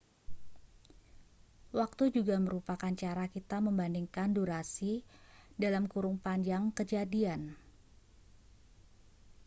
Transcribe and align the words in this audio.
waktu 1.79 2.03
juga 2.15 2.33
merupakan 2.45 2.89
cara 3.01 3.25
kita 3.35 3.57
membandingkan 3.67 4.29
durasi 4.37 4.93
panjang 6.25 6.63
kejadian 6.77 7.41